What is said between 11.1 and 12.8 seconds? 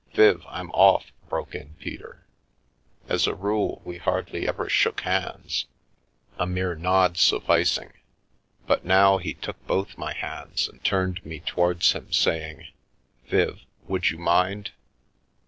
me towards him, saying: